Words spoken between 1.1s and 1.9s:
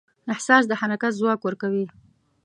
ځواک ورکوي.